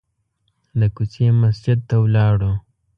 د 0.79 0.81
کوڅې 0.95 1.27
مسجد 1.41 1.77
ته 1.89 1.95
ولاړو. 2.03 2.51